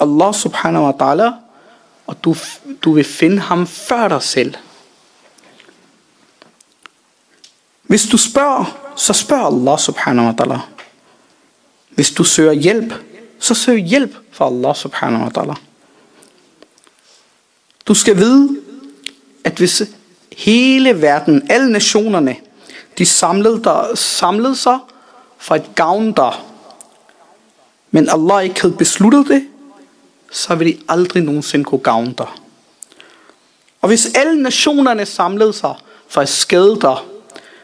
[0.00, 1.30] Allah subhanahu wa ta'ala,
[2.06, 2.34] og du,
[2.84, 4.54] du vil finde ham før dig selv.
[7.82, 10.58] Hvis du spørger, så spørg Allah subhanahu wa ta'ala.
[11.90, 12.94] Hvis du søger hjælp,
[13.38, 15.54] så søg hjælp fra Allah subhanahu wa ta'ala.
[17.86, 18.65] Du skal vide,
[19.46, 19.82] at hvis
[20.36, 22.36] hele verden, alle nationerne,
[22.98, 24.78] de samlede, der, samlede sig
[25.38, 26.32] for at gavne dig,
[27.90, 29.48] men Allah ikke havde besluttet det,
[30.32, 32.26] så ville de aldrig nogensinde kunne gavne dig.
[33.80, 35.74] Og hvis alle nationerne samlede sig
[36.08, 36.96] for at skade dig,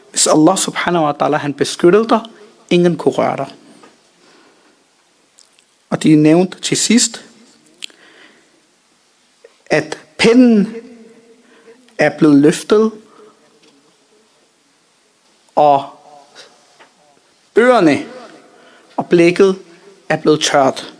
[0.09, 2.21] hvis Allah subhanahu wa ta'ala han beskyttede dig,
[2.69, 3.53] ingen kunne røre dig.
[5.89, 7.25] Og de nævnte nævnt til sidst,
[9.65, 10.75] at pennen
[12.05, 12.91] er blevet løftet,
[15.55, 15.89] og
[17.57, 18.05] ørerne
[18.97, 19.55] og blikket
[20.09, 20.93] er blevet tørt.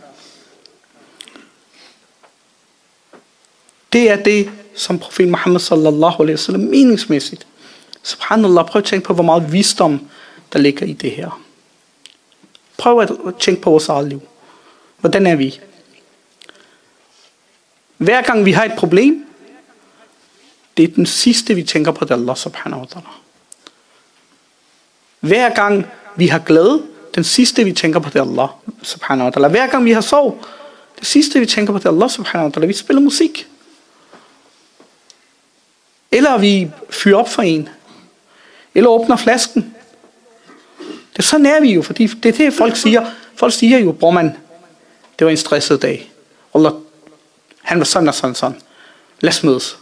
[3.92, 7.46] Det er det, som profet Muhammad sallallahu alaihi wasallam meningsmæssigt.
[8.02, 10.08] Subhanallah, prøv at tænke på, hvor meget visdom,
[10.52, 11.42] der ligger i det her.
[12.76, 14.22] Prøv at tænke på vores eget liv.
[14.98, 15.60] Hvordan er vi?
[17.96, 19.26] Hver gang vi har et problem,
[20.76, 23.10] det er den sidste, vi tænker på, det er Allah subhanahu wa ta'ala.
[25.20, 26.82] Hver gang vi har glæde,
[27.14, 28.48] den sidste, vi tænker på, det er Allah
[28.82, 29.50] subhanahu wa ta'ala.
[29.50, 30.44] Hver gang vi har sorg,
[30.98, 32.66] det sidste, vi tænker på, det er Allah subhanahu wa ta'ala.
[32.66, 33.48] Vi spiller musik.
[36.12, 37.68] Eller vi fyrer op for en.
[38.74, 39.74] Eller åbner flasken.
[41.12, 43.10] Det er sådan er vi jo, fordi det er det, folk siger.
[43.36, 44.36] Folk siger jo, bror man,
[45.18, 46.12] det var en stresset dag.
[46.54, 46.72] Allah,
[47.62, 48.60] han var sådan og sådan sådan.
[49.20, 49.78] Lad os mødes.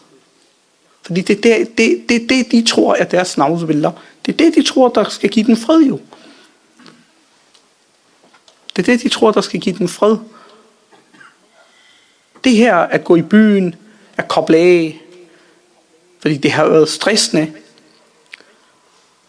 [1.02, 3.92] Fordi det er det, det, det, det, de tror, at deres navnsbilleder.
[4.26, 6.00] Det er det, de tror, der skal give den fred jo.
[8.76, 10.16] Det er det, de tror, der skal give den fred.
[12.44, 13.74] Det her at gå i byen,
[14.16, 15.00] at koble af,
[16.20, 17.52] fordi det har været stressende,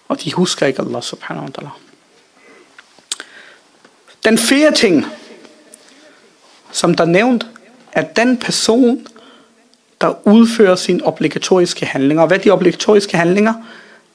[0.08, 1.70] og de husker ikke Allah subhanahu wa ta'ala.
[4.24, 5.06] Den fjerde ting,
[6.72, 7.48] som der nævnt,
[7.92, 9.08] at den person,
[10.04, 12.26] der udfører sine obligatoriske handlinger.
[12.26, 13.54] Hvad er de obligatoriske handlinger?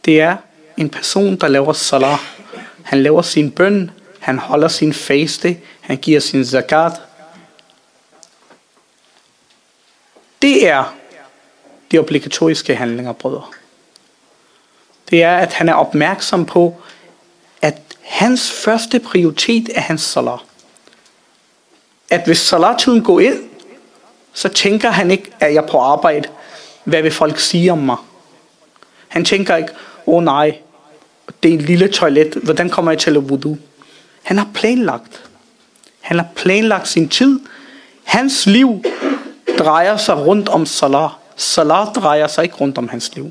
[0.04, 0.36] Det er
[0.76, 2.18] en person, der laver salah.
[2.82, 6.92] Han laver sin bøn, han holder sin faste, han giver sin zakat.
[10.42, 10.94] Det er
[11.92, 13.44] de obligatoriske handlinger, brødre.
[15.10, 16.76] Det er, at han er opmærksom på,
[17.62, 20.40] at hans første prioritet er hans salat.
[22.10, 23.48] At hvis salattiden går ind,
[24.38, 26.28] så tænker han ikke, at jeg er på arbejde.
[26.84, 27.96] Hvad vil folk sige om mig?
[29.08, 29.72] Han tænker ikke,
[30.06, 30.58] åh oh, nej,
[31.42, 33.56] det er en lille toilet, hvordan kommer jeg til at wudu?
[34.22, 35.24] Han har planlagt.
[36.00, 37.40] Han har planlagt sin tid.
[38.04, 38.84] Hans liv
[39.58, 41.10] drejer sig rundt om salat.
[41.36, 43.30] Salat drejer sig ikke rundt om hans liv.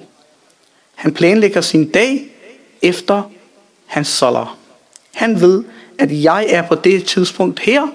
[0.96, 2.26] Han planlægger sin dag
[2.82, 3.22] efter
[3.86, 4.48] hans salat.
[5.13, 5.63] Han ved,
[6.00, 7.88] at jeg er på det tidspunkt her.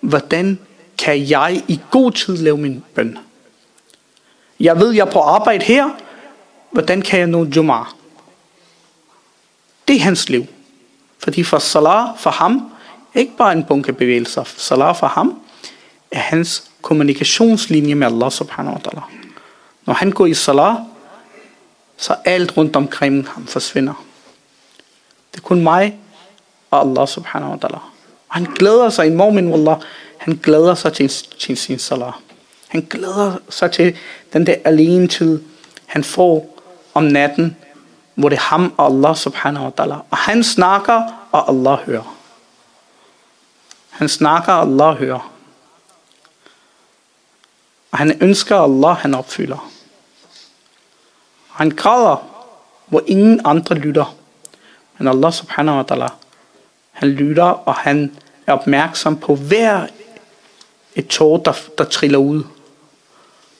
[0.00, 0.58] Hvordan
[0.98, 3.18] kan jeg i god tid lave min bøn?
[4.60, 5.90] Jeg ved, jeg er på arbejde her.
[6.70, 7.94] Hvordan kan jeg nå Jum'ah?
[9.88, 10.46] Det er hans liv.
[11.18, 12.72] Fordi for Salah, for ham,
[13.14, 14.44] ikke bare en bunke bevægelser.
[14.56, 15.40] Salah for ham
[16.10, 19.02] er hans kommunikationslinje med Allah subhanahu wa ta'ala.
[19.86, 20.76] Når han går i Salah,
[21.96, 24.04] så alt rundt omkring ham forsvinder.
[25.32, 25.98] Det er kun mig
[26.70, 27.78] og Allah subhanahu wa ta'ala.
[28.28, 29.76] Og han glæder sig, en morgen, wallah,
[30.28, 32.12] han glæder sig til, til sin salah.
[32.68, 33.96] Han glæder sig til
[34.32, 35.42] den der alene tid,
[35.86, 36.58] han får
[36.94, 37.56] om natten,
[38.14, 39.94] hvor det er ham og Allah subhanahu wa ta'ala.
[40.10, 42.16] Og han snakker, og Allah hører.
[43.90, 45.32] Han snakker, og Allah hører.
[47.90, 49.70] Og han ønsker Allah, han opfylder.
[51.48, 52.16] Han græder,
[52.86, 54.16] hvor ingen andre lytter.
[54.98, 56.08] Men Allah subhanahu wa ta'ala,
[56.90, 59.86] han lytter, og han er opmærksom på hver
[60.94, 62.42] et tår, der, der triller ud.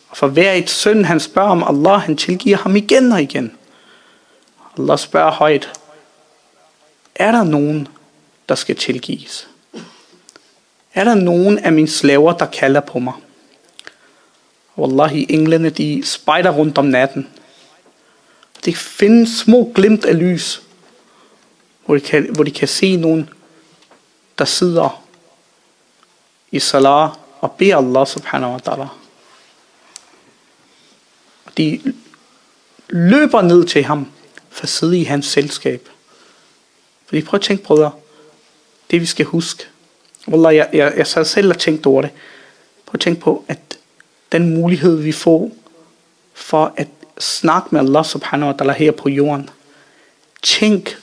[0.09, 3.53] Og for hver et søn, han spørger om Allah, han tilgiver ham igen og igen.
[4.79, 5.73] Allah spørger højt,
[7.15, 7.89] er der nogen,
[8.49, 9.49] der skal tilgives?
[10.95, 13.15] Er der nogen af mine slaver, der kalder på mig?
[14.79, 17.29] Wallahi, englene, de spejder rundt om natten.
[18.65, 20.63] De finder små glimt af lys,
[21.87, 23.31] hvor de kan, hvor de kan se nogen,
[24.39, 25.05] der sidder
[26.51, 28.87] i salah og beder Allah subhanahu wa ta'ala.
[31.57, 31.81] De
[32.89, 34.07] løber ned til ham
[34.49, 35.89] for at sidde i hans selskab.
[37.07, 37.91] Fordi prøv at tænke, brødre,
[38.91, 39.65] det vi skal huske.
[40.29, 42.11] Wallah, jeg, jeg, jeg sad selv og tænkte over det.
[42.87, 43.79] Prøv at tænke på, at
[44.33, 45.51] den mulighed vi får
[46.35, 49.51] for at snakke med Allah subhanahu wa ta'ala her på jorden.
[50.43, 50.97] Tænk,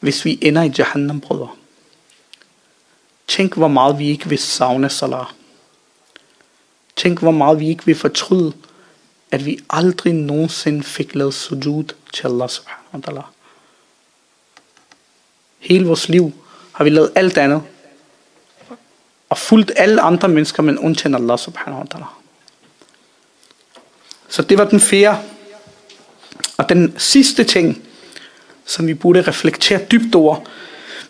[0.00, 1.48] hvis vi ender i Jahannam, brødre.
[3.28, 5.26] Tænk, hvor meget vi ikke vil savne salah.
[6.96, 8.52] Tænk, hvor meget vi ikke vil fortryde,
[9.30, 13.22] at vi aldrig nogensinde fik lavet sujud til Allah subhanahu wa ta'ala.
[15.58, 16.32] Hele vores liv
[16.72, 17.62] har vi lavet alt andet.
[19.28, 22.06] Og fulgt alle andre mennesker, men undtagen Allah subhanahu wa ta'ala.
[24.28, 25.18] Så det var den fjerde.
[26.56, 27.82] Og den sidste ting,
[28.64, 30.40] som vi burde reflektere dybt over,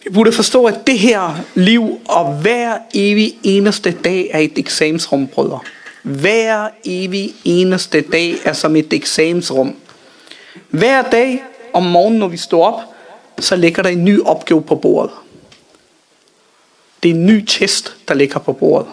[0.05, 5.27] vi burde forstå, at det her liv og hver evig eneste dag er et eksamensrum,
[5.27, 5.61] brødre.
[6.03, 9.77] Hver evig eneste dag er som et eksamensrum.
[10.71, 12.81] Hver dag om morgenen, når vi står op,
[13.39, 15.11] så ligger der en ny opgave på bordet.
[17.03, 18.89] Det er en ny test, der ligger på bordet.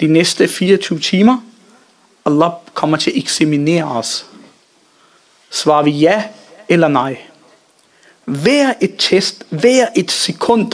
[0.00, 1.36] De næste 24 timer,
[2.26, 4.26] Allah kommer til at eksaminere os.
[5.50, 6.24] Svarer vi ja
[6.68, 7.16] eller nej?
[8.24, 10.72] Hver et test, hver et sekund,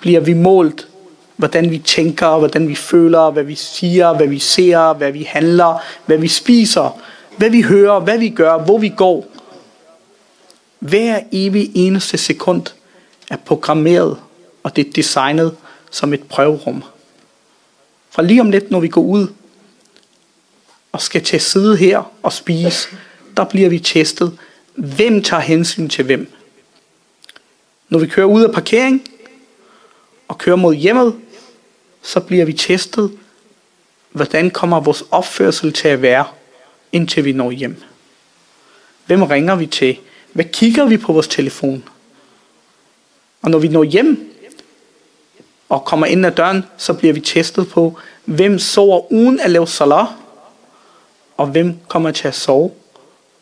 [0.00, 0.88] bliver vi målt,
[1.36, 5.82] hvordan vi tænker, hvordan vi føler, hvad vi siger, hvad vi ser, hvad vi handler,
[6.06, 7.00] hvad vi spiser,
[7.36, 9.26] hvad vi hører, hvad vi gør, hvor vi går.
[10.78, 12.66] Hver evig eneste sekund
[13.30, 14.16] er programmeret,
[14.62, 15.56] og det er designet
[15.90, 16.84] som et prøverum.
[18.10, 19.26] Fra lige om lidt, når vi går ud
[20.92, 22.88] og skal til at sidde her og spise,
[23.36, 24.38] der bliver vi testet
[24.74, 26.32] Hvem tager hensyn til hvem?
[27.88, 29.08] Når vi kører ud af parkering
[30.28, 31.20] og kører mod hjemmet,
[32.02, 33.18] så bliver vi testet,
[34.12, 36.24] hvordan kommer vores opførsel til at være,
[36.92, 37.82] indtil vi når hjem.
[39.06, 39.98] Hvem ringer vi til?
[40.32, 41.88] Hvad kigger vi på vores telefon?
[43.42, 44.32] Og når vi når hjem
[45.68, 49.68] og kommer ind ad døren, så bliver vi testet på, hvem sover uden at lave
[49.68, 50.06] salat,
[51.36, 52.70] og hvem kommer til at sove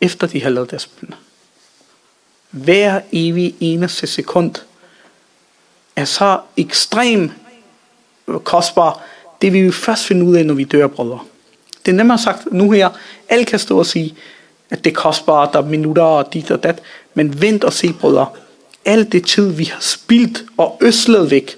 [0.01, 1.15] efter de har lavet deres bøn.
[2.51, 4.55] Hver evig eneste sekund
[5.97, 7.31] er så ekstrem
[8.45, 9.03] kostbar,
[9.43, 11.19] det vil vi først finde ud af, når vi dør, brødre.
[11.87, 12.89] Det er nemmere sagt nu her,
[13.29, 14.15] alle kan stå og sige,
[14.71, 16.83] at det er kostbart, der er minutter og dit og dat,
[17.15, 18.27] men vent og se, brødre.
[18.85, 21.57] Alt det tid, vi har spildt og øslet væk,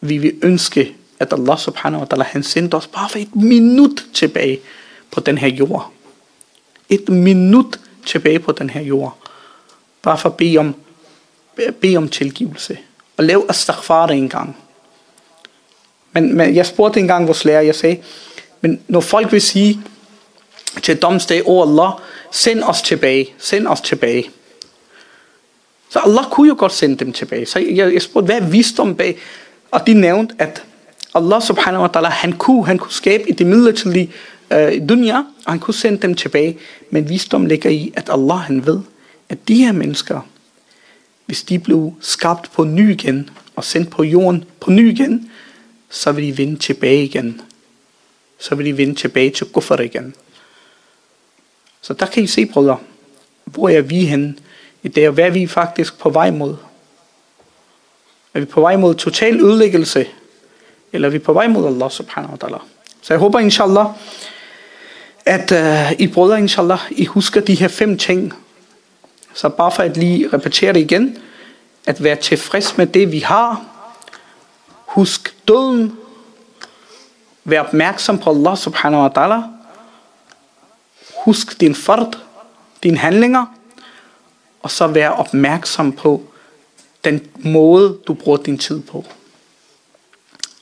[0.00, 4.04] vi vil ønske, at Allah subhanahu wa ta'ala, han sendte os bare for et minut
[4.14, 4.60] tilbage
[5.10, 5.92] på den her jord
[6.90, 9.16] et minut tilbage på den her jord.
[10.02, 10.74] Bare for at bede om,
[11.80, 12.78] bede om tilgivelse.
[13.16, 14.56] Og lav astaghfar en gang.
[16.12, 17.96] Men, men jeg spurgte engang vores lærer, jeg sagde,
[18.60, 19.80] men når folk vil sige
[20.82, 21.90] til domsdag, oh Allah,
[22.30, 24.30] send os tilbage, send os tilbage.
[25.90, 27.46] Så Allah kunne jo godt sende dem tilbage.
[27.46, 29.18] Så jeg, jeg spurgte, hvad er visdom bag?
[29.70, 30.64] Og de nævnte, at
[31.14, 34.12] Allah subhanahu wa ta'ala, han kunne, han kunne skabe i det midlertidige
[34.52, 36.58] øh, dunya, og han kunne sende dem tilbage.
[36.90, 38.80] Men visdom ligger i, at Allah han ved,
[39.28, 40.20] at de her mennesker,
[41.26, 45.30] hvis de blev skabt på ny igen, og sendt på jorden på ny igen,
[45.90, 47.40] så vil de vende tilbage igen.
[48.38, 50.14] Så vil de vende tilbage til kuffer igen.
[51.80, 52.76] Så der kan I se, brødre,
[53.44, 54.38] hvor er vi hen
[54.82, 56.56] i dag, og hvad er vi faktisk på vej mod?
[58.34, 60.06] Er vi på vej mod total ødelæggelse,
[60.92, 62.58] eller er vi på vej mod Allah subhanahu wa ta'ala?
[63.02, 63.86] Så jeg håber inshallah,
[65.26, 68.34] at uh, I brødre inshallah, I husker de her fem ting.
[69.34, 71.18] Så bare for at lige repetere det igen,
[71.86, 73.64] at være tilfreds med det vi har,
[74.86, 75.96] husk døden,
[77.44, 79.42] vær opmærksom på Allah subhanahu wa ta'ala,
[81.24, 82.18] husk din fard,
[82.82, 83.46] dine handlinger,
[84.62, 86.22] og så vær opmærksom på
[87.04, 89.04] den måde, du bruger din tid på.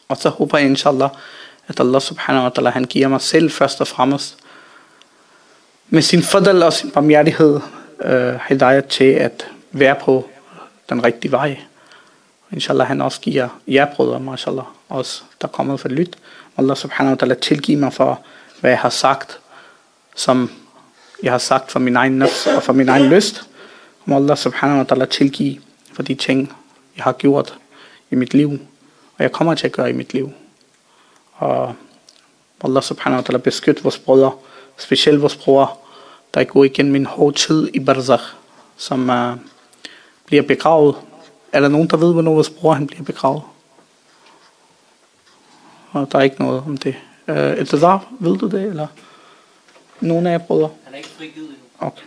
[0.08, 1.10] Og så håber jeg inshallah,
[1.68, 4.36] at Allah subhanahu wa ta'ala, han giver mig selv først og fremmest,
[5.90, 7.60] med sin fadal og sin barmhjertighed,
[8.04, 10.28] øh, hidayat til at være på
[10.88, 11.60] den rigtige vej.
[12.52, 16.16] Inshallah, han også giver jer brødre, mashallah, os der kommer for lyt.
[16.56, 18.20] Allah subhanahu wa ta'ala tilgive mig for,
[18.60, 19.40] hvad jeg har sagt,
[20.14, 20.50] som
[21.22, 23.42] jeg har sagt for min egen nafs og for min egen lyst.
[24.04, 25.60] Må Allah subhanahu wa ta'ala tilgive
[25.92, 26.52] for de ting,
[26.96, 27.58] jeg har gjort
[28.10, 28.50] i mit liv,
[29.16, 30.32] og jeg kommer til at gøre i mit liv.
[31.34, 31.74] Og
[32.64, 34.32] Allah subhanahu wa ta'ala beskytte vores brødre,
[34.78, 35.78] specielt vores bror,
[36.34, 38.22] der går igen min hårde tid i barzakh,
[38.76, 39.38] som uh,
[40.26, 40.96] bliver begravet.
[41.52, 43.42] Er der nogen, der ved, hvornår vores bror han bliver begravet?
[45.90, 46.94] Og der er ikke noget om det.
[47.28, 48.86] Uh, der, ved du det, eller?
[50.00, 50.70] Nogle af jer brødre?
[50.84, 51.62] Han er ikke frigivet endnu.
[51.78, 52.02] Okay.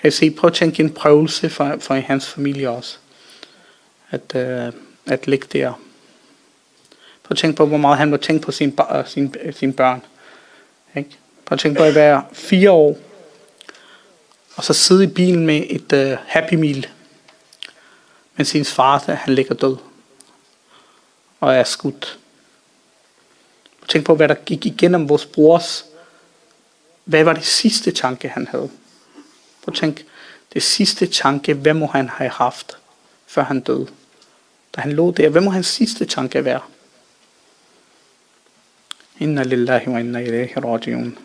[0.00, 2.96] Kan I se, prøv at tænke en prøvelse for, for hans familie også.
[4.10, 5.72] At, uh, at ligge der.
[7.22, 8.72] Prøv at tænke på, hvor meget han må tænke på sine,
[9.06, 10.02] sine, sine børn.
[10.96, 11.18] Ikke?
[11.46, 12.98] Prøv at tænke på at være fire år,
[14.56, 16.88] og så sidde i bilen med et uh, Happy Meal,
[18.36, 19.76] mens sin far, han ligger død,
[21.40, 22.18] og er skudt.
[23.88, 25.84] Tænk på, hvad der gik igennem vores brors.
[27.04, 28.70] Hvad var det sidste tanke, han havde?
[29.62, 30.04] Prøv at tænk,
[30.52, 32.78] det sidste tanke, hvad må han have haft,
[33.26, 33.88] før han døde?
[34.76, 36.60] Da han lå der, hvad må hans sidste tanke være?
[39.18, 41.18] Inna lillahi wa inna ilaihi rajiun.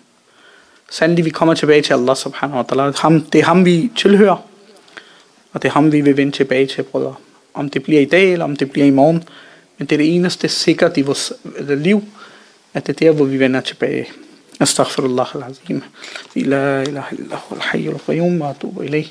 [0.90, 3.20] Sandelig, vi kommer tilbage til Allah subhanahu wa ta'ala.
[3.32, 4.36] Det er ham, vi tilhører.
[5.52, 7.14] Og det er ham, vi vil vende tilbage til, brødre.
[7.54, 9.24] Om det bliver i dag, eller om det bliver i morgen.
[9.78, 12.04] Men det er det eneste sikkert i vores liv,
[12.74, 14.06] at det er der, hvor vi vender tilbage.
[14.62, 15.82] أستغفر الله العظيم
[16.36, 19.06] لا إله إلا هو الحي القيوم وأتوب إليه